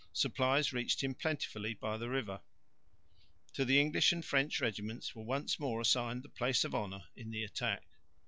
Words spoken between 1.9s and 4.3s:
the river. To the English and